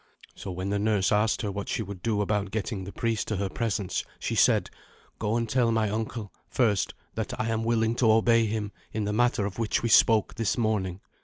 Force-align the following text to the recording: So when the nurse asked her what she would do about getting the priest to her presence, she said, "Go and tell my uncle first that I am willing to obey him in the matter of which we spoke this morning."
So 0.33 0.49
when 0.51 0.71
the 0.71 0.79
nurse 0.79 1.11
asked 1.11 1.43
her 1.43 1.51
what 1.51 1.69
she 1.69 1.83
would 1.83 2.01
do 2.01 2.21
about 2.21 2.49
getting 2.49 2.85
the 2.85 2.91
priest 2.91 3.27
to 3.27 3.35
her 3.35 3.49
presence, 3.49 4.03
she 4.17 4.33
said, 4.33 4.71
"Go 5.19 5.37
and 5.37 5.47
tell 5.47 5.71
my 5.71 5.91
uncle 5.91 6.33
first 6.49 6.95
that 7.13 7.39
I 7.39 7.49
am 7.49 7.63
willing 7.63 7.93
to 7.97 8.11
obey 8.11 8.47
him 8.47 8.71
in 8.91 9.03
the 9.03 9.13
matter 9.13 9.45
of 9.45 9.59
which 9.59 9.83
we 9.83 9.89
spoke 9.89 10.33
this 10.33 10.57
morning." 10.57 11.01